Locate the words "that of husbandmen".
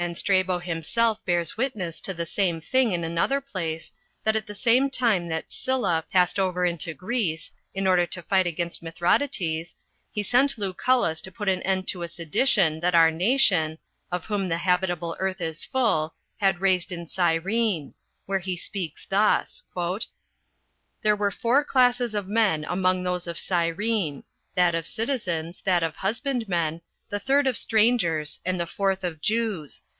25.64-26.82